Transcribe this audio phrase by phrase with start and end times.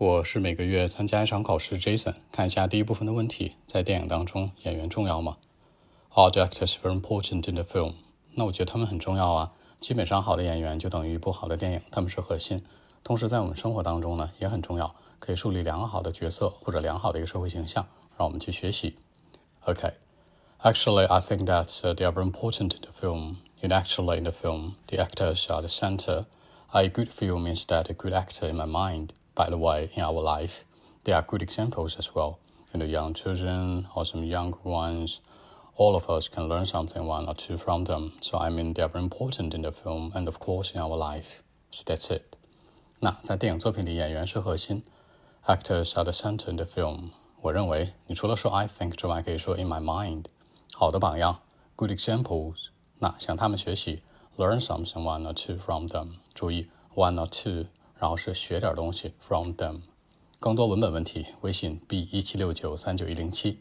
[0.00, 2.14] 我是每个月参加一场考试，Jason。
[2.32, 5.36] 看一下第一部分的问题，在电影当中，演员重要吗？
[6.14, 7.96] Are the actors very important in the film？
[8.32, 9.52] 那我觉得他们很重要啊。
[9.78, 12.64] 基本上，好的演员就等于一部好的电影，他们是核心。
[13.04, 17.86] 同时，在我们生活当中呢，也很重要，可以树立良好的角色或者良好的一个社会形象，
[18.16, 18.96] 让我们去学习。
[19.66, 23.34] OK，Actually, I think that they are very important in the film.
[23.60, 26.24] In actually in the film, the actors are the center.
[26.72, 29.10] A good film means that a good actor in my mind.
[29.39, 30.63] by the way, in our life,
[31.03, 32.39] there are good examples as well.
[32.73, 35.19] You know, young children or some young ones,
[35.77, 38.13] all of us can learn something one or two from them.
[38.21, 40.97] So I mean, they are very important in the film and of course in our
[40.97, 41.43] life.
[41.71, 42.35] So that's it.
[42.99, 44.83] 那在电影作品里，演员是核心，
[45.45, 47.09] actors are the center in the film。
[47.41, 50.25] 我认为，你除了说 I think 之外，可以说 in my mind。
[50.73, 51.41] 好的榜样，
[51.75, 52.67] good examples。
[52.99, 54.01] 那向他们学习，
[54.37, 56.13] learn something one or two from them。
[56.33, 57.67] 注意 one or two。
[58.00, 59.82] 然后是学点东西 from them。
[60.38, 63.60] 更多文本问题，微信 b 一七六九三九一零七。